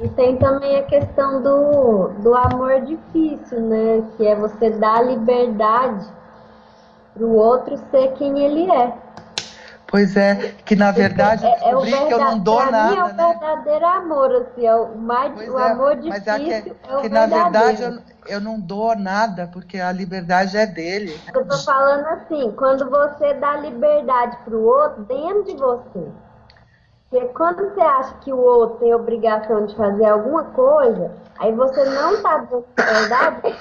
E 0.00 0.08
tem 0.08 0.36
também 0.36 0.76
a 0.76 0.82
questão 0.82 1.42
do, 1.42 2.08
do 2.20 2.34
amor 2.34 2.80
difícil, 2.80 3.60
né? 3.60 4.02
Que 4.16 4.26
é 4.26 4.34
você 4.34 4.70
dar 4.70 5.04
liberdade 5.04 6.06
para 7.14 7.24
o 7.24 7.36
outro 7.36 7.76
ser 7.90 8.12
quem 8.14 8.38
ele 8.40 8.70
é. 8.70 8.92
Pois 9.86 10.16
é, 10.16 10.54
que 10.64 10.74
na 10.74 10.90
verdade 10.90 11.46
é, 11.46 11.70
é 11.70 11.76
o 11.76 11.82
verdade, 11.82 12.06
que 12.06 12.14
eu 12.14 12.18
não 12.18 12.38
dou 12.40 12.66
nada. 12.66 12.90
Mim 12.90 12.96
é 12.96 13.04
o 13.04 13.14
né? 13.14 13.28
verdadeiro 13.28 13.86
amor, 13.86 14.32
assim, 14.32 14.66
é 14.66 14.74
o, 14.74 14.96
mais, 14.96 15.48
o 15.48 15.56
é, 15.56 15.70
amor 15.70 15.94
difícil. 15.94 16.10
Mas 16.10 16.26
é 16.26 16.38
que, 16.40 16.52
é 16.52 17.00
que 17.00 17.08
na 17.08 17.26
verdade 17.26 17.82
eu, 17.84 17.98
eu 18.26 18.40
não 18.40 18.58
dou 18.58 18.96
nada, 18.96 19.48
porque 19.52 19.78
a 19.78 19.92
liberdade 19.92 20.56
é 20.56 20.66
dele. 20.66 21.16
Eu 21.32 21.46
tô 21.46 21.56
falando 21.58 22.04
assim, 22.06 22.50
quando 22.56 22.90
você 22.90 23.34
dá 23.34 23.56
liberdade 23.58 24.36
para 24.44 24.56
o 24.56 24.64
outro 24.64 25.04
dentro 25.04 25.44
de 25.44 25.54
você. 25.54 26.08
Porque 27.10 27.26
quando 27.28 27.70
você 27.70 27.80
acha 27.80 28.14
que 28.22 28.32
o 28.32 28.38
outro 28.38 28.78
tem 28.78 28.94
obrigação 28.94 29.66
de 29.66 29.76
fazer 29.76 30.06
alguma 30.06 30.44
coisa, 30.44 31.12
aí 31.38 31.52
você 31.52 31.84
não 31.84 32.14
está 32.14 32.38
dando 32.38 32.64
liberdade, 32.76 33.56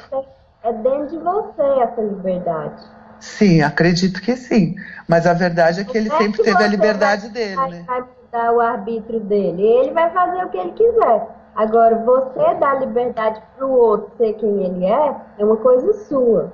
é 0.63 0.73
dentro 0.73 1.07
de 1.07 1.17
você 1.17 1.61
essa 1.81 2.01
liberdade. 2.01 2.83
Sim, 3.19 3.61
acredito 3.61 4.21
que 4.21 4.35
sim. 4.35 4.75
Mas 5.07 5.25
a 5.25 5.33
verdade 5.33 5.81
é 5.81 5.83
que 5.83 5.97
ele 5.97 6.09
é 6.09 6.17
sempre 6.17 6.39
que 6.39 6.43
teve 6.43 6.63
a 6.63 6.67
liberdade 6.67 7.23
vai, 7.23 7.31
dele, 7.31 7.55
vai, 7.55 7.69
né? 7.69 7.83
Vai 7.87 8.01
mudar 8.01 8.51
o 8.51 8.59
arbítrio 8.59 9.19
dele. 9.21 9.61
Ele 9.61 9.91
vai 9.91 10.09
fazer 10.09 10.43
o 10.43 10.49
que 10.49 10.57
ele 10.57 10.71
quiser. 10.71 11.27
Agora, 11.55 11.95
você 11.95 12.55
dar 12.55 12.79
liberdade 12.79 13.41
para 13.55 13.65
o 13.65 13.71
outro 13.71 14.11
ser 14.17 14.33
quem 14.33 14.63
ele 14.63 14.85
é, 14.85 15.15
é 15.37 15.45
uma 15.45 15.57
coisa 15.57 15.93
sua. 16.05 16.51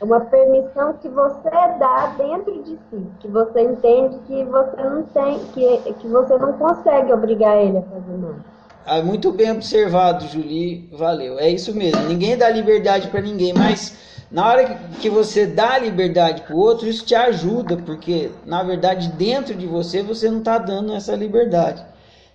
É 0.00 0.04
uma 0.04 0.20
permissão 0.20 0.92
que 0.94 1.08
você 1.08 1.50
dá 1.50 2.14
dentro 2.16 2.62
de 2.62 2.78
si, 2.88 3.06
que 3.20 3.28
você 3.28 3.62
entende 3.62 4.18
que 4.26 4.44
você 4.44 4.82
não 4.82 5.02
tem, 5.02 5.38
que, 5.52 5.92
que 5.94 6.06
você 6.06 6.38
não 6.38 6.52
consegue 6.52 7.12
obrigar 7.12 7.56
ele 7.56 7.78
a 7.78 7.82
fazer 7.82 8.16
nada. 8.16 8.44
Ah, 8.86 9.02
muito 9.02 9.32
bem 9.32 9.50
observado, 9.50 10.26
Julie. 10.28 10.88
Valeu. 10.92 11.38
É 11.38 11.50
isso 11.50 11.74
mesmo. 11.74 12.00
Ninguém 12.08 12.38
dá 12.38 12.48
liberdade 12.48 13.08
para 13.08 13.20
ninguém, 13.20 13.52
mas 13.52 14.24
na 14.30 14.46
hora 14.46 14.78
que 15.00 15.10
você 15.10 15.46
dá 15.46 15.78
liberdade 15.78 16.42
para 16.42 16.54
o 16.54 16.58
outro, 16.58 16.86
isso 16.86 17.04
te 17.04 17.14
ajuda, 17.14 17.76
porque 17.76 18.30
na 18.46 18.62
verdade 18.62 19.08
dentro 19.12 19.54
de 19.54 19.66
você 19.66 20.02
você 20.02 20.30
não 20.30 20.38
está 20.38 20.58
dando 20.58 20.94
essa 20.94 21.14
liberdade. 21.14 21.84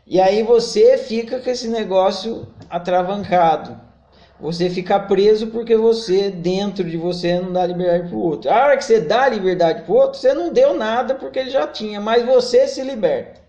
E 0.05 0.19
aí 0.19 0.43
você 0.43 0.97
fica 0.97 1.39
com 1.39 1.49
esse 1.49 1.67
negócio 1.69 2.45
atravancado. 2.69 3.79
Você 4.39 4.69
fica 4.69 4.99
preso 4.99 5.47
porque 5.47 5.75
você, 5.75 6.29
dentro 6.29 6.83
de 6.83 6.97
você, 6.97 7.39
não 7.39 7.53
dá 7.53 7.65
liberdade 7.65 8.09
para 8.09 8.17
o 8.17 8.21
outro. 8.21 8.51
A 8.51 8.65
hora 8.65 8.77
que 8.77 8.83
você 8.83 8.99
dá 8.99 9.29
liberdade 9.29 9.83
para 9.83 9.93
o 9.93 9.95
outro, 9.95 10.19
você 10.19 10.33
não 10.33 10.51
deu 10.51 10.73
nada 10.75 11.15
porque 11.15 11.39
ele 11.39 11.49
já 11.49 11.67
tinha, 11.67 12.01
mas 12.01 12.25
você 12.25 12.67
se 12.67 12.81
liberta. 12.83 13.41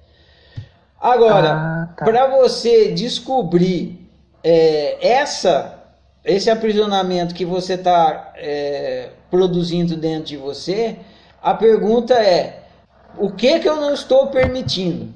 Agora, 1.01 1.53
ah, 1.53 1.89
tá. 1.97 2.05
para 2.05 2.27
você 2.29 2.93
descobrir 2.93 4.09
é, 4.43 4.97
essa 5.07 5.81
esse 6.25 6.49
aprisionamento 6.49 7.35
que 7.35 7.45
você 7.45 7.75
está 7.75 8.33
é, 8.37 9.11
produzindo 9.31 9.97
dentro 9.97 10.25
de 10.25 10.37
você, 10.37 10.97
a 11.43 11.53
pergunta 11.53 12.15
é: 12.15 12.63
o 13.19 13.31
que 13.31 13.59
que 13.59 13.69
eu 13.69 13.77
não 13.77 13.93
estou 13.93 14.29
permitindo? 14.29 15.13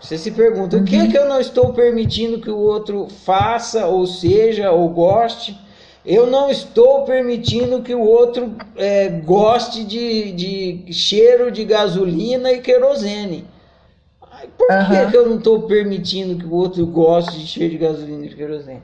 Você 0.00 0.16
se 0.16 0.30
pergunta: 0.30 0.76
o 0.76 0.84
que 0.84 0.96
uhum. 0.96 1.10
que 1.10 1.18
eu 1.18 1.28
não 1.28 1.40
estou 1.40 1.72
permitindo 1.72 2.40
que 2.40 2.50
o 2.50 2.58
outro 2.58 3.08
faça, 3.24 3.86
ou 3.86 4.06
seja, 4.06 4.70
ou 4.70 4.88
goste? 4.88 5.58
Eu 6.06 6.26
não 6.26 6.48
estou 6.48 7.04
permitindo 7.04 7.82
que 7.82 7.94
o 7.94 8.02
outro 8.02 8.56
é, 8.76 9.08
goste 9.08 9.84
de, 9.84 10.32
de 10.32 10.92
cheiro 10.92 11.50
de 11.50 11.64
gasolina 11.64 12.52
e 12.52 12.60
querosene. 12.60 13.44
Por 14.56 14.70
uhum. 14.70 14.86
que, 14.86 15.10
que 15.10 15.16
eu 15.16 15.28
não 15.28 15.36
estou 15.38 15.62
permitindo 15.62 16.36
que 16.36 16.46
o 16.46 16.54
outro 16.54 16.86
goste 16.86 17.38
de 17.38 17.46
cheiro 17.46 17.72
de 17.72 17.78
gasolina 17.78 18.24
e 18.24 18.34
querosene? 18.34 18.82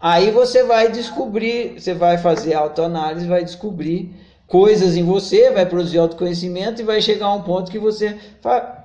Aí 0.00 0.30
você 0.30 0.62
vai 0.62 0.90
descobrir, 0.90 1.80
você 1.80 1.92
vai 1.92 2.18
fazer 2.18 2.54
autoanálise, 2.54 3.26
vai 3.26 3.44
descobrir 3.44 4.14
coisas 4.46 4.96
em 4.96 5.04
você, 5.04 5.50
vai 5.50 5.66
produzir 5.66 5.98
autoconhecimento 5.98 6.80
e 6.80 6.84
vai 6.84 7.00
chegar 7.00 7.26
a 7.26 7.34
um 7.34 7.42
ponto 7.42 7.70
que 7.70 7.78
você 7.78 8.18
fala, 8.40 8.81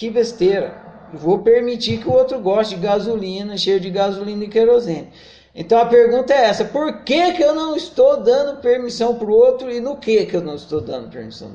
que 0.00 0.08
besteira, 0.08 0.80
vou 1.12 1.40
permitir 1.40 1.98
que 1.98 2.08
o 2.08 2.12
outro 2.12 2.40
goste 2.40 2.74
de 2.74 2.80
gasolina, 2.80 3.58
cheio 3.58 3.78
de 3.78 3.90
gasolina 3.90 4.44
e 4.44 4.48
querosene. 4.48 5.08
Então 5.54 5.78
a 5.78 5.84
pergunta 5.84 6.32
é 6.32 6.46
essa: 6.46 6.64
por 6.64 7.04
que, 7.04 7.34
que 7.34 7.42
eu 7.42 7.54
não 7.54 7.76
estou 7.76 8.22
dando 8.22 8.62
permissão 8.62 9.16
para 9.16 9.28
o 9.28 9.34
outro 9.34 9.70
e 9.70 9.78
no 9.78 9.98
que, 9.98 10.24
que 10.24 10.34
eu 10.34 10.40
não 10.40 10.54
estou 10.54 10.80
dando 10.80 11.10
permissão? 11.10 11.50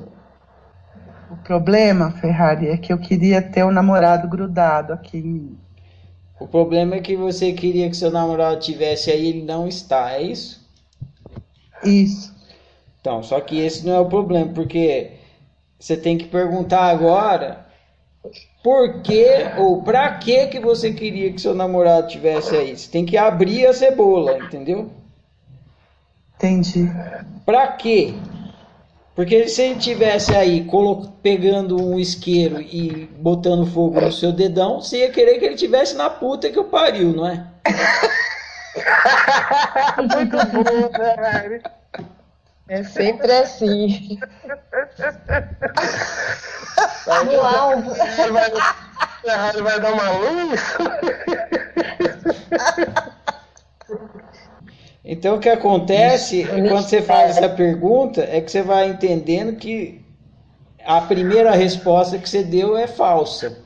O 1.28 1.36
problema, 1.38 2.12
Ferrari, 2.12 2.68
é 2.68 2.76
que 2.76 2.92
eu 2.92 2.98
queria 2.98 3.42
ter 3.42 3.64
um 3.64 3.72
namorado 3.72 4.28
grudado 4.28 4.92
aqui 4.92 5.18
em 5.18 5.22
mim. 5.22 5.58
O 6.38 6.46
problema 6.46 6.94
é 6.94 7.00
que 7.00 7.16
você 7.16 7.52
queria 7.52 7.90
que 7.90 7.96
seu 7.96 8.12
namorado 8.12 8.60
tivesse 8.60 9.10
aí, 9.10 9.26
ele 9.26 9.42
não 9.42 9.66
está, 9.66 10.12
é 10.12 10.22
isso? 10.22 10.64
Isso. 11.82 12.32
Então, 13.00 13.24
só 13.24 13.40
que 13.40 13.58
esse 13.58 13.84
não 13.84 13.94
é 13.94 13.98
o 13.98 14.08
problema, 14.08 14.52
porque 14.52 15.14
você 15.80 15.96
tem 15.96 16.16
que 16.16 16.26
perguntar 16.26 16.84
agora 16.84 17.65
por 18.66 19.00
que 19.00 19.28
ou 19.58 19.80
para 19.80 20.18
que 20.18 20.48
que 20.48 20.58
você 20.58 20.92
queria 20.92 21.32
que 21.32 21.40
seu 21.40 21.54
namorado 21.54 22.08
tivesse 22.08 22.56
aí. 22.56 22.76
Você 22.76 22.90
tem 22.90 23.06
que 23.06 23.16
abrir 23.16 23.64
a 23.64 23.72
cebola, 23.72 24.38
entendeu? 24.38 24.90
Entendi. 26.34 26.90
Para 27.44 27.68
quê? 27.68 28.12
Porque 29.14 29.46
se 29.46 29.62
ele 29.62 29.76
tivesse 29.76 30.34
aí 30.34 30.68
pegando 31.22 31.80
um 31.80 31.96
isqueiro 31.96 32.60
e 32.60 33.08
botando 33.20 33.64
fogo 33.66 34.00
no 34.00 34.10
seu 34.10 34.32
dedão, 34.32 34.80
você 34.80 34.98
ia 34.98 35.12
querer 35.12 35.38
que 35.38 35.44
ele 35.44 35.54
tivesse 35.54 35.94
na 35.94 36.10
puta 36.10 36.50
que 36.50 36.58
o 36.58 36.64
pariu, 36.64 37.12
não 37.12 37.28
é? 37.28 37.46
Muito 39.96 40.36
bom, 40.50 40.90
né, 40.98 41.60
É 42.68 42.82
sempre 42.82 43.30
assim. 43.32 44.18
No 47.24 47.40
alvo. 47.40 47.92
Ele 49.54 49.62
vai 49.62 49.80
dar 49.80 49.92
uma 49.92 50.10
luz? 50.10 50.60
Então 55.04 55.36
o 55.36 55.40
que 55.40 55.48
acontece 55.48 56.44
quando 56.44 56.68
você 56.68 57.00
faz 57.00 57.36
essa 57.36 57.48
pergunta 57.48 58.22
é 58.28 58.40
que 58.40 58.50
você 58.50 58.60
vai 58.62 58.88
entendendo 58.88 59.54
que 59.54 60.04
a 60.84 61.00
primeira 61.00 61.52
resposta 61.52 62.18
que 62.18 62.28
você 62.28 62.42
deu 62.42 62.76
é 62.76 62.88
falsa. 62.88 63.64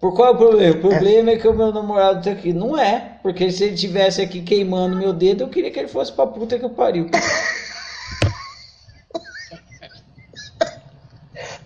Por 0.00 0.14
qual 0.14 0.28
é 0.28 0.30
o 0.32 0.36
problema? 0.36 0.76
O 0.76 0.80
problema 0.80 1.30
é, 1.30 1.34
é 1.34 1.38
que 1.38 1.46
o 1.46 1.54
meu 1.54 1.72
namorado 1.72 2.18
está 2.18 2.32
aqui. 2.32 2.52
Não 2.52 2.78
é, 2.78 3.18
porque 3.22 3.50
se 3.50 3.64
ele 3.64 3.76
tivesse 3.76 4.20
aqui 4.20 4.42
queimando 4.42 4.96
meu 4.96 5.12
dedo, 5.12 5.44
eu 5.44 5.48
queria 5.48 5.70
que 5.70 5.78
ele 5.78 5.88
fosse 5.88 6.12
pra 6.12 6.26
puta 6.26 6.58
que 6.58 6.64
eu 6.64 6.70
pariu. 6.70 7.08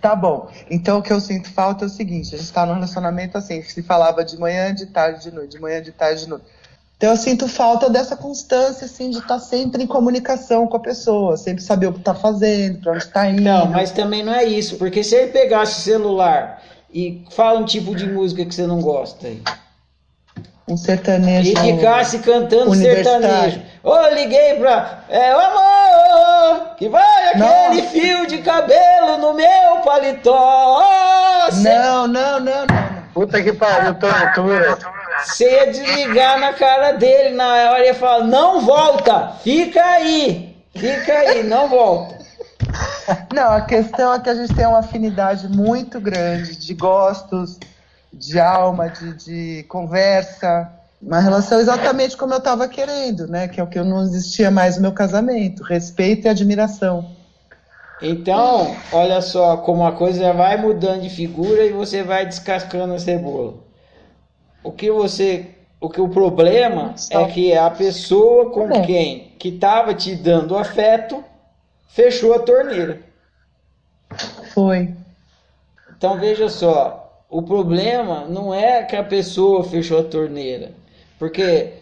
Tá 0.07 0.15
bom. 0.15 0.47
Então 0.71 0.99
o 0.99 1.01
que 1.01 1.11
eu 1.11 1.19
sinto 1.19 1.51
falta 1.51 1.83
é 1.83 1.87
o 1.87 1.89
seguinte: 1.89 2.27
a 2.27 2.37
gente 2.37 2.45
está 2.45 2.65
num 2.65 2.75
relacionamento 2.75 3.37
assim, 3.37 3.61
se 3.61 3.83
falava 3.83 4.23
de 4.23 4.39
manhã, 4.39 4.73
de 4.73 4.85
tarde, 4.85 5.23
de 5.23 5.35
noite, 5.35 5.51
de 5.51 5.59
manhã, 5.59 5.81
de 5.81 5.91
tarde, 5.91 6.21
de 6.21 6.29
noite. 6.29 6.45
Então 6.95 7.09
eu 7.09 7.17
sinto 7.17 7.45
falta 7.45 7.89
dessa 7.89 8.15
constância, 8.15 8.85
assim, 8.85 9.09
de 9.09 9.17
estar 9.17 9.35
tá 9.35 9.39
sempre 9.39 9.83
em 9.83 9.87
comunicação 9.87 10.65
com 10.65 10.77
a 10.77 10.79
pessoa, 10.79 11.35
sempre 11.35 11.61
saber 11.61 11.87
o 11.87 11.93
que 11.93 11.99
está 11.99 12.15
fazendo, 12.15 12.79
para 12.79 12.93
onde 12.93 13.03
está 13.03 13.29
indo. 13.29 13.41
Não, 13.41 13.65
mas 13.65 13.91
também 13.91 14.23
não 14.23 14.33
é 14.33 14.45
isso, 14.45 14.77
porque 14.77 15.03
se 15.03 15.13
ele 15.13 15.31
pegasse 15.33 15.81
o 15.81 15.83
celular 15.83 16.63
e 16.91 17.25
fala 17.31 17.59
um 17.59 17.65
tipo 17.65 17.93
de 17.93 18.07
música 18.07 18.45
que 18.45 18.55
você 18.55 18.65
não 18.65 18.79
gosta 18.79 19.27
aí. 19.27 19.41
Um 20.67 20.75
sertanejo. 20.75 21.53
E 21.53 21.55
ficasse 21.55 22.19
cantando 22.19 22.75
sertanejo. 22.75 23.61
Ô, 23.83 23.91
oh, 23.91 24.13
liguei 24.13 24.55
pra. 24.55 24.99
É, 25.07 25.33
o 25.33 25.39
amor! 25.39 26.75
Que 26.75 26.89
vai 26.89 27.29
aquele 27.29 27.81
Nossa. 27.81 27.89
fio 27.89 28.27
de 28.27 28.39
cabelo 28.39 29.17
no 29.17 29.33
meu 29.33 29.77
paletó! 29.85 30.81
Oh, 30.81 31.55
não, 31.63 32.07
não, 32.07 32.39
não, 32.39 32.65
não. 32.65 32.97
Puta 33.13 33.41
que 33.41 33.53
pariu, 33.53 33.95
tortura. 33.95 34.77
Você 35.23 35.49
ia 35.49 35.71
desligar 35.71 36.39
na 36.39 36.53
cara 36.53 36.91
dele 36.91 37.33
na 37.33 37.71
hora 37.71 37.83
e 37.83 37.87
ia 37.87 37.95
falar: 37.95 38.25
não 38.25 38.61
volta, 38.61 39.33
fica 39.43 39.83
aí, 39.83 40.55
fica 40.75 41.13
aí, 41.13 41.43
não 41.43 41.67
volta. 41.67 42.17
Não, 43.33 43.53
a 43.53 43.61
questão 43.61 44.13
é 44.13 44.19
que 44.19 44.29
a 44.29 44.35
gente 44.35 44.53
tem 44.53 44.67
uma 44.67 44.79
afinidade 44.79 45.47
muito 45.47 45.99
grande 45.99 46.57
de 46.57 46.73
gostos, 46.73 47.57
de 48.17 48.39
alma, 48.39 48.89
de, 48.89 49.13
de 49.13 49.63
conversa. 49.63 50.71
Uma 51.01 51.19
relação 51.19 51.59
exatamente 51.59 52.17
como 52.17 52.33
eu 52.33 52.39
estava 52.39 52.67
querendo, 52.67 53.27
né? 53.27 53.47
Que 53.47 53.59
é 53.59 53.63
o 53.63 53.67
que 53.67 53.79
não 53.81 54.01
existia 54.01 54.49
mais 54.49 54.75
no 54.75 54.81
meu 54.81 54.91
casamento: 54.91 55.63
respeito 55.63 56.25
e 56.25 56.29
admiração. 56.29 57.15
Então, 58.01 58.75
olha 58.91 59.21
só 59.21 59.57
como 59.57 59.85
a 59.85 59.91
coisa 59.91 60.31
vai 60.33 60.57
mudando 60.57 61.01
de 61.01 61.09
figura 61.09 61.65
e 61.65 61.71
você 61.71 62.03
vai 62.03 62.25
descascando 62.25 62.93
a 62.93 62.99
cebola. 62.99 63.55
O 64.63 64.71
que 64.71 64.91
você, 64.91 65.47
o 65.79 65.89
que 65.89 66.01
o 66.01 66.09
problema 66.09 66.93
é 67.09 67.25
que 67.25 67.55
a 67.55 67.69
pessoa 67.71 68.51
com 68.51 68.71
é. 68.71 68.81
quem 68.81 69.31
que 69.39 69.49
estava 69.49 69.93
te 69.93 70.15
dando 70.15 70.57
afeto 70.57 71.23
fechou 71.89 72.33
a 72.35 72.39
torneira. 72.39 73.01
Foi. 74.53 74.93
Então 75.97 76.19
veja 76.19 76.49
só, 76.49 77.06
o 77.29 77.41
problema 77.41 78.25
não 78.27 78.53
é 78.53 78.83
que 78.83 78.95
a 78.95 79.03
pessoa 79.03 79.63
fechou 79.63 79.99
a 79.99 80.03
torneira, 80.03 80.71
porque 81.19 81.73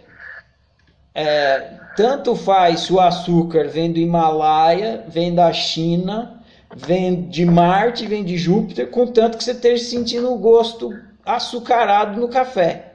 é, 1.13 1.71
tanto 1.95 2.36
faz 2.36 2.81
se 2.81 2.94
o 2.94 3.00
açúcar 3.00 3.68
vem 3.68 3.92
do 3.92 4.00
Himalaia, 4.00 5.03
vem 5.07 5.33
da 5.33 5.51
China, 5.53 6.42
vem 6.75 7.21
de 7.30 7.45
Marte, 7.45 8.06
vem 8.07 8.24
de 8.24 8.38
Júpiter, 8.38 8.89
contanto 8.89 9.38
que 9.38 9.44
você 9.44 9.51
esteja 9.51 9.83
sentindo 9.83 10.31
o 10.33 10.38
gosto 10.38 10.92
açucarado 11.25 12.19
no 12.19 12.27
café. 12.27 12.92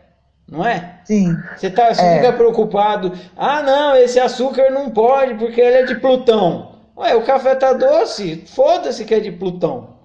Não 0.47 0.67
é? 0.67 1.01
Sim. 1.05 1.37
Você, 1.57 1.71
tá, 1.71 1.95
você 1.95 2.03
É. 2.03 2.17
fica 2.17 2.33
preocupado. 2.33 3.13
Ah, 3.37 3.63
não, 3.63 3.95
esse 3.97 4.19
açúcar 4.19 4.69
não 4.71 4.91
pode 4.91 5.35
porque 5.35 5.61
ele 5.61 5.77
é 5.77 5.83
de 5.85 5.95
Plutão. 5.95 6.73
Ué, 6.97 7.15
o 7.15 7.23
café 7.23 7.55
tá 7.55 7.73
doce. 7.73 8.43
Foda-se 8.49 9.05
que 9.05 9.15
é 9.15 9.21
de 9.21 9.31
Plutão. 9.31 10.00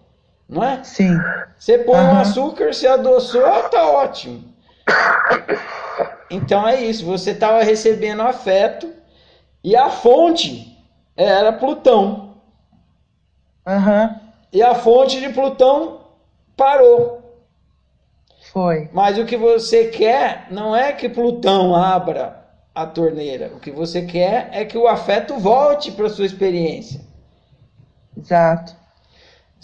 Não 0.48 0.64
é? 0.64 0.84
Sim. 0.84 1.18
Você 1.58 1.80
põe 1.80 1.98
um 1.98 2.12
Aham. 2.12 2.22
açúcar, 2.22 2.74
se 2.74 2.86
adoçou, 2.86 3.42
tá 3.70 3.88
ótimo. 3.90 4.44
Então 6.30 6.68
é 6.68 6.82
isso, 6.84 7.06
você 7.06 7.32
estava 7.32 7.64
recebendo 7.64 8.22
afeto 8.22 8.92
e 9.64 9.76
a 9.76 9.90
fonte 9.90 10.78
era 11.16 11.52
Plutão. 11.54 12.36
Aham. 13.66 14.20
E 14.54 14.62
a 14.62 14.76
fonte 14.76 15.20
de 15.20 15.30
Plutão 15.30 16.02
parou. 16.56 17.22
Foi. 18.52 18.90
Mas 18.94 19.18
o 19.18 19.26
que 19.26 19.36
você 19.36 19.86
quer 19.86 20.48
não 20.52 20.76
é 20.76 20.94
que 20.94 21.10
Plutão 21.10 21.76
abra 21.76 22.46
a 22.74 22.86
torneira. 22.86 23.52
O 23.56 23.60
que 23.60 23.72
você 23.72 24.04
quer 24.04 24.50
é 24.52 24.64
que 24.66 24.78
o 24.78 24.88
afeto 24.88 25.38
volte 25.38 25.92
para 25.92 26.10
sua 26.10 26.26
experiência. 26.26 27.02
Exato. 28.18 28.76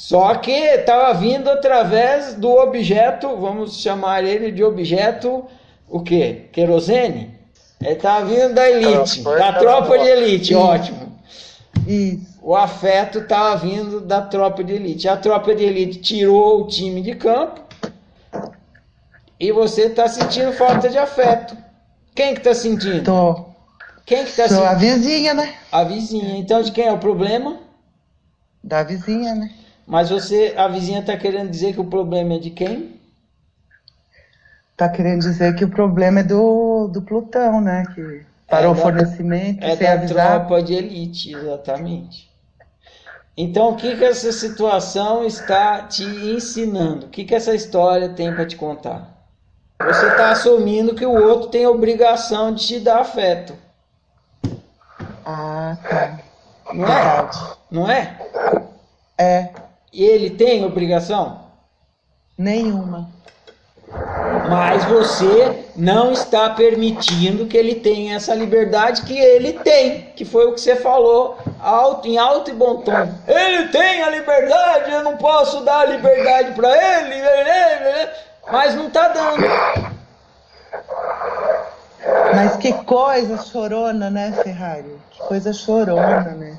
Só 0.01 0.33
que 0.33 0.51
estava 0.51 1.13
vindo 1.13 1.47
através 1.47 2.33
do 2.33 2.49
objeto, 2.49 3.37
vamos 3.37 3.79
chamar 3.83 4.23
ele 4.23 4.51
de 4.51 4.63
objeto, 4.63 5.45
o 5.87 6.01
quê? 6.01 6.47
Querosene? 6.51 7.37
Ele 7.79 7.91
estava 7.91 8.25
vindo 8.25 8.51
da 8.51 8.67
elite, 8.67 9.21
da 9.21 9.53
tropa 9.53 9.99
de 9.99 10.07
elite, 10.07 10.55
ótimo. 10.55 11.15
Isso. 11.85 12.39
O 12.41 12.55
afeto 12.55 13.19
estava 13.19 13.55
vindo 13.57 14.01
da 14.01 14.21
tropa 14.21 14.63
de 14.63 14.73
elite. 14.73 15.07
A 15.07 15.15
tropa 15.17 15.53
de 15.53 15.63
elite 15.65 15.99
tirou 15.99 16.63
o 16.63 16.67
time 16.67 17.03
de 17.03 17.13
campo 17.13 17.61
e 19.39 19.51
você 19.51 19.83
está 19.83 20.07
sentindo 20.07 20.51
falta 20.51 20.89
de 20.89 20.97
afeto. 20.97 21.55
Quem 22.15 22.33
que 22.33 22.39
está 22.39 22.55
sentindo? 22.55 23.03
Tô. 23.03 23.45
Quem 24.03 24.23
que 24.23 24.31
está 24.31 24.47
Sou 24.49 24.65
a 24.65 24.71
sentindo? 24.71 24.95
vizinha, 24.95 25.35
né? 25.35 25.53
A 25.71 25.83
vizinha. 25.83 26.39
Então 26.39 26.59
de 26.63 26.71
quem 26.71 26.87
é 26.87 26.91
o 26.91 26.97
problema? 26.97 27.59
Da 28.63 28.81
vizinha, 28.81 29.35
né? 29.35 29.51
Mas 29.85 30.09
você, 30.09 30.53
a 30.57 30.67
vizinha 30.67 31.01
está 31.01 31.15
querendo 31.17 31.49
dizer 31.51 31.73
que 31.73 31.79
o 31.81 31.85
problema 31.89 32.33
é 32.35 32.39
de 32.39 32.49
quem? 32.51 32.99
Tá 34.75 34.89
querendo 34.89 35.21
dizer 35.21 35.55
que 35.55 35.63
o 35.63 35.69
problema 35.69 36.19
é 36.19 36.23
do, 36.23 36.87
do 36.89 37.01
Plutão, 37.01 37.61
né? 37.61 37.85
Que 37.93 38.25
parou 38.49 38.71
É 38.71 38.75
o 38.75 38.75
fornecimento 38.75 39.61
É 39.61 39.69
sem 39.69 39.87
da 39.87 39.93
avisar. 39.93 40.39
tropa 40.39 40.61
de 40.61 40.73
elite, 40.73 41.33
exatamente. 41.33 42.29
Então, 43.35 43.71
o 43.71 43.75
que 43.75 43.97
que 43.97 44.05
essa 44.05 44.31
situação 44.31 45.25
está 45.25 45.83
te 45.83 46.03
ensinando? 46.03 47.07
O 47.07 47.09
que 47.09 47.25
que 47.25 47.35
essa 47.35 47.53
história 47.53 48.07
tem 48.09 48.33
para 48.33 48.45
te 48.45 48.55
contar? 48.55 49.09
Você 49.81 50.07
está 50.07 50.31
assumindo 50.31 50.95
que 50.95 51.05
o 51.05 51.11
outro 51.13 51.49
tem 51.49 51.67
obrigação 51.67 52.53
de 52.53 52.65
te 52.67 52.79
dar 52.79 52.99
afeto, 53.01 53.53
Ah, 55.25 55.77
tá. 55.89 56.19
não 56.73 56.87
é? 56.87 56.91
Verdade. 56.93 57.37
Não 57.71 57.89
é? 57.89 58.21
É, 59.17 59.53
ele 59.93 60.29
tem 60.29 60.63
obrigação? 60.65 61.41
nenhuma. 62.41 63.09
Mas 64.49 64.83
você 64.85 65.65
não 65.75 66.11
está 66.11 66.49
permitindo 66.51 67.45
que 67.45 67.57
ele 67.57 67.75
tenha 67.75 68.15
essa 68.15 68.33
liberdade 68.33 69.01
que 69.03 69.17
ele 69.17 69.53
tem, 69.53 70.13
que 70.15 70.23
foi 70.25 70.47
o 70.47 70.53
que 70.53 70.61
você 70.61 70.75
falou 70.77 71.37
alto, 71.59 72.07
em 72.07 72.17
alto 72.17 72.49
e 72.49 72.53
bom 72.53 72.77
tom. 72.77 73.09
Ele 73.27 73.67
tem 73.67 74.01
a 74.01 74.09
liberdade, 74.09 74.91
eu 74.91 75.03
não 75.03 75.17
posso 75.17 75.61
dar 75.61 75.81
a 75.81 75.85
liberdade 75.85 76.53
para 76.53 76.69
ele, 76.69 77.21
mas 78.51 78.75
não 78.75 78.87
está 78.87 79.09
dando. 79.09 79.45
Mas 82.33 82.55
que 82.57 82.73
coisa 82.83 83.37
chorona, 83.43 84.09
né, 84.09 84.31
Ferrari? 84.41 84.97
Que 85.11 85.19
coisa 85.19 85.51
chorona, 85.51 86.31
né? 86.31 86.57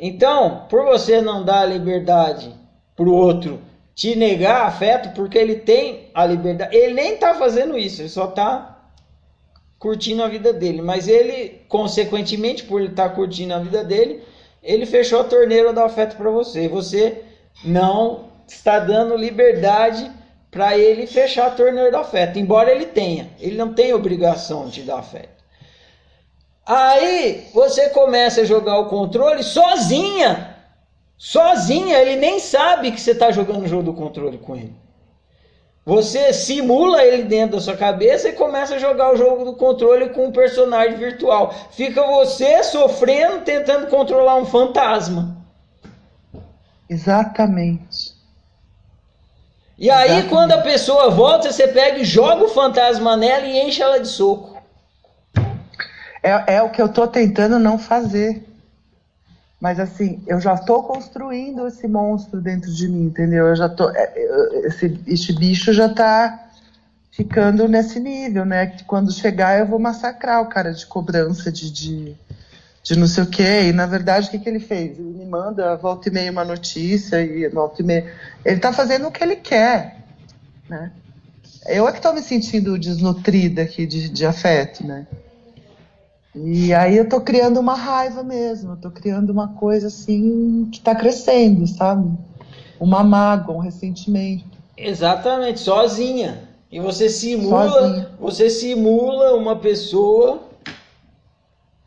Então, 0.00 0.66
por 0.70 0.84
você 0.84 1.20
não 1.20 1.44
dar 1.44 1.62
a 1.62 1.66
liberdade 1.66 2.57
pro 2.98 3.14
outro 3.14 3.60
te 3.94 4.16
negar 4.16 4.66
afeto, 4.66 5.14
porque 5.14 5.38
ele 5.38 5.54
tem 5.56 6.10
a 6.12 6.26
liberdade, 6.26 6.76
ele 6.76 6.94
nem 6.94 7.16
tá 7.16 7.34
fazendo 7.34 7.78
isso, 7.78 8.02
ele 8.02 8.08
só 8.08 8.26
tá 8.26 8.90
curtindo 9.78 10.22
a 10.22 10.28
vida 10.28 10.52
dele, 10.52 10.82
mas 10.82 11.06
ele, 11.06 11.62
consequentemente, 11.68 12.64
por 12.64 12.80
ele 12.80 12.90
estar 12.90 13.08
curtindo 13.10 13.54
a 13.54 13.60
vida 13.60 13.84
dele, 13.84 14.22
ele 14.62 14.84
fechou 14.84 15.20
a 15.20 15.24
torneira 15.24 15.72
do 15.72 15.80
afeto 15.80 16.16
para 16.16 16.30
você. 16.30 16.68
Você 16.68 17.22
não 17.64 18.28
está 18.46 18.80
dando 18.80 19.16
liberdade 19.16 20.10
para 20.50 20.76
ele 20.76 21.06
fechar 21.06 21.46
a 21.46 21.50
torneira 21.50 21.92
do 21.92 21.96
afeto, 21.98 22.38
embora 22.38 22.72
ele 22.72 22.86
tenha. 22.86 23.30
Ele 23.38 23.56
não 23.56 23.72
tem 23.72 23.94
obrigação 23.94 24.68
de 24.68 24.82
dar 24.82 24.98
afeto. 24.98 25.44
Aí 26.66 27.46
você 27.54 27.90
começa 27.90 28.40
a 28.40 28.44
jogar 28.44 28.78
o 28.78 28.88
controle 28.88 29.42
sozinha. 29.42 30.57
Sozinha, 31.18 31.98
ele 31.98 32.14
nem 32.14 32.38
sabe 32.38 32.92
que 32.92 33.00
você 33.00 33.10
está 33.10 33.32
jogando 33.32 33.64
o 33.64 33.68
jogo 33.68 33.82
do 33.82 33.92
controle 33.92 34.38
com 34.38 34.54
ele. 34.54 34.72
Você 35.84 36.32
simula 36.32 37.02
ele 37.02 37.24
dentro 37.24 37.56
da 37.56 37.62
sua 37.62 37.76
cabeça 37.76 38.28
e 38.28 38.34
começa 38.34 38.76
a 38.76 38.78
jogar 38.78 39.12
o 39.12 39.16
jogo 39.16 39.44
do 39.44 39.54
controle 39.54 40.10
com 40.10 40.26
um 40.26 40.32
personagem 40.32 40.96
virtual. 40.96 41.52
Fica 41.72 42.06
você 42.06 42.62
sofrendo, 42.62 43.40
tentando 43.42 43.88
controlar 43.88 44.36
um 44.36 44.44
fantasma. 44.44 45.36
Exatamente. 46.88 48.14
E 49.78 49.90
aí, 49.90 50.08
Exatamente. 50.08 50.28
quando 50.28 50.52
a 50.52 50.60
pessoa 50.60 51.10
volta, 51.10 51.50
você 51.50 51.66
pega 51.66 51.98
e 51.98 52.04
joga 52.04 52.44
o 52.44 52.48
fantasma 52.48 53.16
nela 53.16 53.46
e 53.46 53.60
enche 53.60 53.82
ela 53.82 53.98
de 53.98 54.08
soco. 54.08 54.60
É, 56.22 56.56
é 56.56 56.62
o 56.62 56.70
que 56.70 56.82
eu 56.82 56.92
tô 56.92 57.06
tentando 57.06 57.58
não 57.58 57.78
fazer. 57.78 58.44
Mas 59.60 59.80
assim, 59.80 60.22
eu 60.26 60.40
já 60.40 60.56
tô 60.56 60.82
construindo 60.84 61.66
esse 61.66 61.88
monstro 61.88 62.40
dentro 62.40 62.72
de 62.72 62.88
mim, 62.88 63.06
entendeu? 63.06 63.48
Eu 63.48 63.56
já 63.56 63.68
tô. 63.68 63.90
é, 63.90 64.12
é, 64.14 64.66
Esse, 64.66 65.00
esse 65.06 65.32
bicho 65.32 65.72
já 65.72 65.88
tá 65.88 66.48
ficando 67.10 67.66
nesse 67.66 67.98
nível, 67.98 68.44
né? 68.44 68.68
Que 68.68 68.84
quando 68.84 69.12
chegar 69.12 69.58
eu 69.58 69.66
vou 69.66 69.80
massacrar 69.80 70.40
o 70.40 70.46
cara 70.46 70.72
de 70.72 70.86
cobrança 70.86 71.50
de, 71.50 71.72
de, 71.72 72.16
de 72.84 72.96
não 72.96 73.08
sei 73.08 73.24
o 73.24 73.26
quê. 73.26 73.68
E 73.68 73.72
na 73.72 73.86
verdade, 73.86 74.28
o 74.28 74.30
que, 74.30 74.38
que 74.38 74.48
ele 74.48 74.60
fez? 74.60 74.96
Ele 74.96 75.18
me 75.18 75.26
manda 75.26 75.76
volta 75.76 76.08
e 76.08 76.12
meia 76.12 76.30
uma 76.30 76.44
notícia 76.44 77.20
e 77.20 77.48
volta 77.48 77.82
e 77.82 77.84
meia. 77.84 78.14
Ele 78.44 78.60
tá 78.60 78.72
fazendo 78.72 79.08
o 79.08 79.10
que 79.10 79.24
ele 79.24 79.36
quer, 79.36 79.96
né? 80.68 80.92
Eu 81.66 81.88
é 81.88 81.92
que 81.92 82.00
tô 82.00 82.12
me 82.12 82.22
sentindo 82.22 82.78
desnutrida 82.78 83.62
aqui 83.62 83.86
de, 83.86 84.08
de 84.08 84.24
afeto, 84.24 84.86
né? 84.86 85.04
E 86.44 86.72
aí 86.72 86.96
eu 86.96 87.08
tô 87.08 87.20
criando 87.20 87.58
uma 87.58 87.74
raiva 87.74 88.22
mesmo, 88.22 88.72
eu 88.72 88.76
tô 88.76 88.90
criando 88.90 89.30
uma 89.30 89.48
coisa 89.48 89.88
assim 89.88 90.68
que 90.72 90.80
tá 90.80 90.94
crescendo, 90.94 91.66
sabe? 91.66 92.10
Uma 92.78 93.02
mágoa, 93.02 93.56
um 93.56 93.60
ressentimento. 93.60 94.44
Exatamente, 94.76 95.60
sozinha. 95.60 96.48
E 96.70 96.78
você 96.78 97.08
simula, 97.08 97.70
Sozinha. 97.70 98.10
você 98.20 98.50
simula 98.50 99.34
uma 99.34 99.56
pessoa 99.56 100.47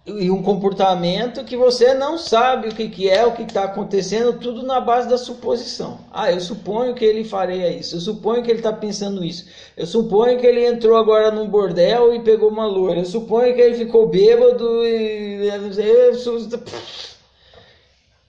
e 0.05 0.31
um 0.31 0.41
comportamento 0.41 1.43
que 1.43 1.55
você 1.55 1.93
não 1.93 2.17
sabe 2.17 2.70
o 2.70 2.75
que, 2.75 2.89
que 2.89 3.08
é, 3.10 3.24
o 3.24 3.34
que 3.34 3.43
está 3.43 3.65
acontecendo, 3.65 4.34
tudo 4.39 4.63
na 4.63 4.81
base 4.81 5.08
da 5.08 5.17
suposição. 5.17 6.00
Ah, 6.12 6.31
eu 6.31 6.39
suponho 6.39 6.96
que 6.96 7.05
ele 7.05 7.24
faria 7.24 7.70
isso, 7.70 7.96
eu 7.96 8.00
suponho 8.00 8.41
que 8.41 8.50
ele 8.50 8.60
está 8.60 8.74
pensando 8.74 9.24
isso, 9.24 9.46
eu 9.77 9.86
suponho 9.86 10.39
que 10.39 10.46
ele 10.46 10.65
entrou 10.65 10.98
agora 10.98 11.29
num 11.29 11.48
bordel 11.48 12.15
e 12.15 12.20
pegou 12.22 12.50
uma 12.50 12.65
loira, 12.65 13.01
eu 13.01 13.05
suponho 13.05 13.53
que 13.53 13.62
ele 13.62 13.75
ficou 13.75 14.08
bêbado 14.08 14.84
e. 14.86 15.50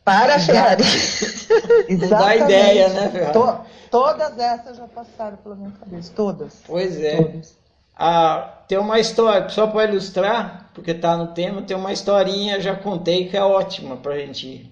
Para, 0.05 0.39
Ferrari! 0.39 0.85
Não 1.89 2.09
dá 2.09 2.37
ideia, 2.37 2.89
né, 2.91 3.09
Ferrari? 3.09 3.33
To- 3.33 3.61
todas 3.91 4.39
essas 4.39 4.77
já 4.77 4.87
passaram 4.89 5.37
pela 5.39 5.55
minha 5.55 5.71
cabeça, 5.71 6.13
todas. 6.15 6.55
Pois 6.67 7.01
é. 7.01 7.17
Todas. 7.17 7.62
Ah, 7.97 8.65
tem 8.69 8.79
uma 8.79 8.99
história, 8.99 9.49
só 9.49 9.67
para 9.67 9.91
ilustrar, 9.91 10.71
porque 10.75 10.95
tá 10.95 11.17
no 11.17 11.29
tema, 11.29 11.63
tem 11.63 11.77
uma 11.77 11.93
historinha, 11.93 12.61
já 12.61 12.75
contei, 12.75 13.29
que 13.29 13.37
é 13.37 13.43
ótima 13.43 13.97
pra 13.97 14.19
gente 14.19 14.71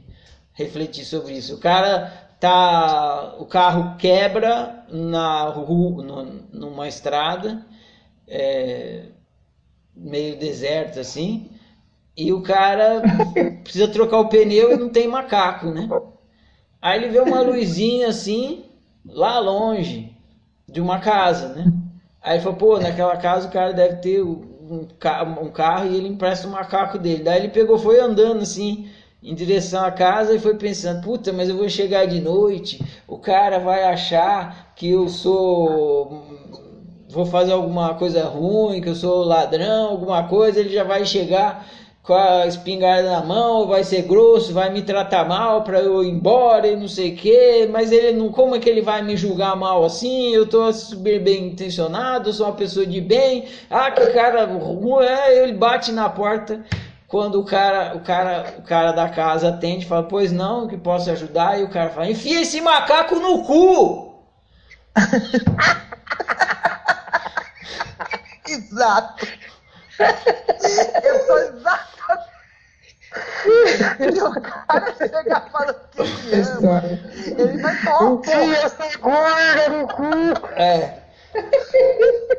refletir 0.54 1.04
sobre 1.04 1.34
isso. 1.34 1.54
O 1.56 1.58
cara 1.60 2.06
tá. 2.40 3.36
O 3.38 3.46
carro 3.46 3.96
quebra 3.98 4.84
na 4.90 5.44
rua, 5.44 6.02
no- 6.02 6.24
numa 6.52 6.88
estrada, 6.88 7.64
é, 8.28 9.06
meio 9.94 10.38
deserto 10.38 11.00
assim, 11.00 11.50
e 12.16 12.32
o 12.32 12.42
cara 12.42 13.02
precisa 13.64 13.88
trocar 13.88 14.18
o 14.20 14.28
pneu 14.28 14.72
e 14.72 14.76
não 14.76 14.90
tem 14.90 15.08
macaco, 15.08 15.68
né? 15.72 15.92
Aí 16.82 16.98
ele 17.00 17.10
vê 17.10 17.20
uma 17.20 17.40
luzinha 17.42 18.08
assim, 18.08 18.66
lá 19.06 19.38
longe. 19.40 20.14
de 20.68 20.80
uma 20.80 21.00
casa, 21.00 21.50
né? 21.54 21.72
Aí 22.22 22.34
ele 22.36 22.42
falou, 22.42 22.58
pô, 22.58 22.78
naquela 22.78 23.16
casa 23.16 23.48
o 23.48 23.50
cara 23.50 23.72
deve 23.72 23.96
ter 23.96 24.22
um, 24.22 24.86
ca- 24.98 25.22
um 25.24 25.50
carro 25.50 25.86
e 25.90 25.96
ele 25.96 26.08
empresta 26.08 26.46
o 26.46 26.50
macaco 26.50 26.98
dele. 26.98 27.22
Daí 27.24 27.38
ele 27.40 27.48
pegou, 27.48 27.78
foi 27.78 27.98
andando 28.00 28.42
assim, 28.42 28.88
em 29.22 29.34
direção 29.34 29.84
à 29.84 29.90
casa 29.90 30.34
e 30.34 30.38
foi 30.38 30.54
pensando, 30.56 31.00
puta, 31.02 31.32
mas 31.32 31.48
eu 31.48 31.56
vou 31.56 31.68
chegar 31.68 32.06
de 32.06 32.20
noite, 32.20 32.78
o 33.06 33.18
cara 33.18 33.58
vai 33.58 33.84
achar 33.84 34.72
que 34.76 34.90
eu 34.90 35.08
sou. 35.08 36.22
Vou 37.08 37.26
fazer 37.26 37.52
alguma 37.52 37.94
coisa 37.94 38.24
ruim, 38.28 38.80
que 38.80 38.88
eu 38.88 38.94
sou 38.94 39.24
ladrão, 39.24 39.88
alguma 39.90 40.28
coisa, 40.28 40.60
ele 40.60 40.68
já 40.70 40.84
vai 40.84 41.04
chegar 41.04 41.66
com 42.10 42.16
a 42.16 42.44
espingarda 42.44 43.08
na 43.08 43.22
mão, 43.22 43.68
vai 43.68 43.84
ser 43.84 44.02
grosso, 44.02 44.52
vai 44.52 44.68
me 44.68 44.82
tratar 44.82 45.28
mal 45.28 45.62
para 45.62 45.78
eu 45.78 46.02
ir 46.02 46.08
embora 46.08 46.66
e 46.66 46.74
não 46.74 46.88
sei 46.88 47.12
o 47.12 47.16
que, 47.16 47.68
mas 47.70 47.92
ele 47.92 48.18
não, 48.18 48.32
como 48.32 48.56
é 48.56 48.58
que 48.58 48.68
ele 48.68 48.82
vai 48.82 49.00
me 49.00 49.16
julgar 49.16 49.54
mal 49.54 49.84
assim? 49.84 50.34
Eu 50.34 50.44
tô 50.44 50.72
super 50.72 51.22
bem 51.22 51.46
intencionado, 51.46 52.32
sou 52.32 52.46
uma 52.46 52.56
pessoa 52.56 52.84
de 52.84 53.00
bem. 53.00 53.44
Ah, 53.70 53.92
que 53.92 54.04
cara 54.08 54.44
ruim, 54.44 55.04
é, 55.04 55.40
ele 55.40 55.52
bate 55.52 55.92
na 55.92 56.08
porta. 56.08 56.64
Quando 57.06 57.38
o 57.38 57.44
cara, 57.44 57.96
o 57.96 58.00
cara, 58.00 58.56
o 58.58 58.62
cara 58.62 58.90
da 58.90 59.08
casa 59.08 59.50
atende, 59.50 59.86
fala: 59.86 60.02
"Pois 60.02 60.32
não, 60.32 60.66
que 60.66 60.76
posso 60.76 61.08
ajudar?" 61.12 61.60
E 61.60 61.62
o 61.62 61.70
cara 61.70 61.90
fala: 61.90 62.10
"Enfia 62.10 62.40
esse 62.40 62.60
macaco 62.60 63.20
no 63.20 63.44
cu!" 63.44 64.16
Exato. 68.50 69.26
Eu 71.04 71.26
sou 71.26 71.38
exatamente. 71.38 71.89
E 73.46 74.20
o 74.22 74.40
cara 74.40 74.94
chega 74.98 75.40
falando 75.52 75.76
que 75.92 76.34
ama. 76.34 76.82
Ele 77.38 77.62
vai 77.62 77.74
essa 78.52 78.98
gorda 78.98 79.68
no 79.70 79.86
cu. 79.88 80.04
É. 80.56 81.00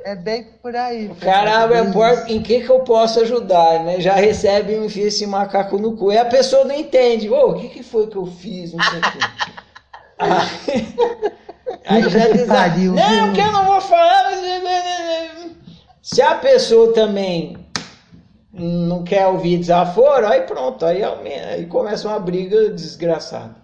É 0.03 0.15
bem 0.15 0.43
por 0.61 0.75
aí. 0.75 1.07
O 1.07 1.15
cara 1.15 1.59
abre 1.63 1.77
a 1.77 1.83
Bem 1.83 1.93
porta, 1.93 2.23
isso. 2.23 2.31
em 2.33 2.41
que 2.43 2.61
que 2.61 2.69
eu 2.69 2.81
posso 2.81 3.21
ajudar, 3.21 3.79
né? 3.85 4.01
Já 4.01 4.15
recebe 4.15 4.75
um 4.77 4.85
enfia 4.85 5.07
esse 5.07 5.25
macaco 5.25 5.77
no 5.77 5.95
cu. 5.95 6.11
E 6.11 6.17
a 6.17 6.25
pessoa 6.25 6.65
não 6.65 6.75
entende. 6.75 7.29
Ô, 7.29 7.51
o 7.51 7.59
que 7.59 7.69
que 7.69 7.83
foi 7.83 8.07
que 8.07 8.17
eu 8.17 8.25
fiz? 8.25 8.73
Não 8.73 8.83
sei 8.83 8.99
o 8.99 9.01
quê. 9.01 9.19
Aí, 10.19 10.95
aí 12.03 12.09
já 12.09 12.27
Que 12.27 12.33
diz, 12.33 12.91
não, 12.91 13.33
que 13.33 13.39
eu 13.39 13.51
não 13.51 13.65
vou 13.65 13.79
falar. 13.81 14.31
mas- 14.31 15.51
Se 16.01 16.21
a 16.21 16.35
pessoa 16.35 16.93
também 16.93 17.55
não 18.53 19.03
quer 19.03 19.27
ouvir 19.27 19.57
desaforo, 19.57 20.27
aí 20.27 20.41
pronto, 20.41 20.85
aí, 20.85 21.03
aí 21.03 21.65
começa 21.67 22.07
uma 22.07 22.19
briga 22.19 22.69
desgraçada. 22.69 23.55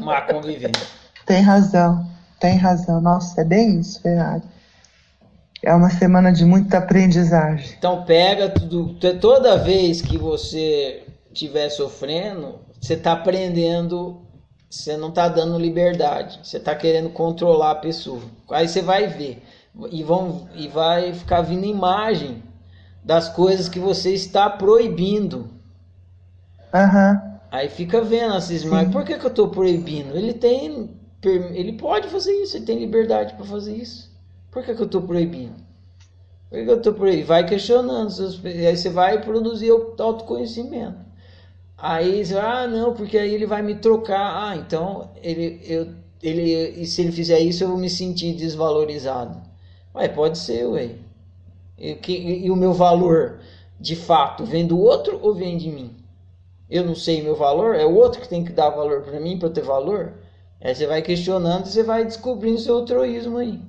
Uma 0.00 0.22
convivência. 0.22 0.86
Tem 1.26 1.42
razão, 1.42 2.08
tem 2.40 2.56
razão. 2.56 3.00
Nossa, 3.00 3.40
é 3.40 3.44
bem 3.44 3.80
isso, 3.80 4.00
Ferrari. 4.00 4.42
É 5.62 5.74
uma 5.74 5.90
semana 5.90 6.32
de 6.32 6.44
muita 6.44 6.78
aprendizagem. 6.78 7.74
Então 7.76 8.04
pega 8.04 8.48
tudo, 8.48 8.94
toda 9.20 9.58
vez 9.58 10.00
que 10.00 10.16
você 10.16 11.04
estiver 11.32 11.68
sofrendo, 11.68 12.60
você 12.80 12.94
está 12.94 13.12
aprendendo, 13.12 14.22
você 14.70 14.96
não 14.96 15.08
está 15.08 15.28
dando 15.28 15.58
liberdade, 15.58 16.38
você 16.42 16.58
está 16.58 16.74
querendo 16.74 17.10
controlar 17.10 17.72
a 17.72 17.76
pessoa. 17.76 18.22
Aí 18.50 18.68
você 18.68 18.80
vai 18.80 19.08
ver 19.08 19.42
e 19.90 20.02
vão 20.02 20.48
e 20.54 20.68
vai 20.68 21.12
ficar 21.12 21.42
vindo 21.42 21.66
imagem 21.66 22.42
das 23.06 23.30
coisas 23.30 23.70
que 23.70 23.80
você 23.80 24.12
está 24.12 24.50
proibindo. 24.50 25.48
Aham. 26.72 27.40
Aí 27.50 27.68
fica 27.68 28.00
vendo 28.02 28.34
essas 28.34 28.62
imagens. 28.62 28.92
Por 28.92 29.04
que, 29.04 29.18
que 29.18 29.24
eu 29.24 29.30
estou 29.30 29.48
proibindo? 29.48 30.16
Ele 30.16 30.34
tem, 30.34 30.90
ele 31.24 31.72
pode 31.74 32.08
fazer 32.08 32.32
isso, 32.42 32.56
ele 32.56 32.66
tem 32.66 32.78
liberdade 32.78 33.34
para 33.34 33.44
fazer 33.44 33.74
isso. 33.76 34.10
Por 34.50 34.64
que, 34.64 34.74
que 34.74 34.80
eu 34.80 34.86
estou 34.86 35.02
proibindo? 35.02 35.54
Por 36.50 36.58
que, 36.58 36.64
que 36.64 36.70
eu 36.70 36.76
estou 36.78 36.94
proibindo? 36.94 37.26
Vai 37.26 37.46
questionando, 37.46 38.10
seus- 38.10 38.44
aí 38.44 38.76
você 38.76 38.90
vai 38.90 39.22
produzir 39.22 39.72
o 39.72 39.94
autoconhecimento. 39.98 40.98
Aí 41.78 42.24
você 42.24 42.34
vai, 42.34 42.64
ah, 42.64 42.68
não, 42.68 42.94
porque 42.94 43.18
aí 43.18 43.34
ele 43.34 43.46
vai 43.46 43.62
me 43.62 43.76
trocar. 43.76 44.50
Ah, 44.50 44.56
então 44.56 45.10
ele, 45.22 45.60
eu, 45.64 45.88
ele, 46.22 46.82
e 46.82 46.86
se 46.86 47.02
ele 47.02 47.12
fizer 47.12 47.40
isso, 47.40 47.64
eu 47.64 47.68
vou 47.70 47.78
me 47.78 47.90
sentir 47.90 48.34
desvalorizado. 48.34 49.40
Ué, 49.94 50.08
pode 50.08 50.38
ser, 50.38 50.66
ué. 50.68 50.90
E, 51.78 51.94
que, 51.94 52.12
e 52.12 52.50
o 52.50 52.56
meu 52.56 52.72
valor, 52.72 53.40
de 53.78 53.94
fato, 53.94 54.44
vem 54.44 54.66
do 54.66 54.78
outro 54.80 55.18
ou 55.22 55.34
vem 55.34 55.56
de 55.56 55.70
mim? 55.70 55.94
Eu 56.68 56.84
não 56.84 56.94
sei 56.94 57.22
meu 57.22 57.36
valor, 57.36 57.74
é 57.74 57.84
o 57.84 57.94
outro 57.94 58.20
que 58.20 58.28
tem 58.28 58.44
que 58.44 58.52
dar 58.52 58.70
valor 58.70 59.02
para 59.02 59.20
mim 59.20 59.38
para 59.38 59.48
eu 59.48 59.52
ter 59.52 59.62
valor. 59.62 60.14
Aí 60.60 60.74
você 60.74 60.86
vai 60.86 61.02
questionando 61.02 61.66
e 61.66 61.68
você 61.68 61.82
vai 61.82 62.04
descobrindo 62.04 62.58
seu 62.58 62.76
altruísmo 62.76 63.36
aí. 63.38 63.60